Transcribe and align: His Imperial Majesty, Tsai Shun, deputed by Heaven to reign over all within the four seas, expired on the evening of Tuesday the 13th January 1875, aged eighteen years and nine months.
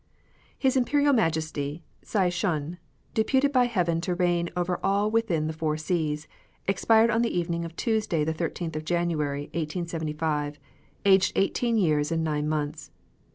His 0.57 0.75
Imperial 0.75 1.13
Majesty, 1.13 1.83
Tsai 2.03 2.29
Shun, 2.29 2.79
deputed 3.13 3.51
by 3.53 3.65
Heaven 3.65 4.01
to 4.01 4.15
reign 4.15 4.49
over 4.57 4.79
all 4.83 5.11
within 5.11 5.45
the 5.45 5.53
four 5.53 5.77
seas, 5.77 6.27
expired 6.67 7.11
on 7.11 7.21
the 7.21 7.37
evening 7.37 7.65
of 7.65 7.75
Tuesday 7.75 8.23
the 8.23 8.33
13th 8.33 8.83
January 8.83 9.41
1875, 9.53 10.57
aged 11.05 11.33
eighteen 11.35 11.77
years 11.77 12.11
and 12.11 12.23
nine 12.23 12.49
months. 12.49 12.89